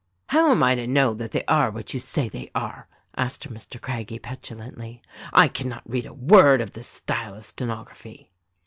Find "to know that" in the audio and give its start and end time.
0.73-1.29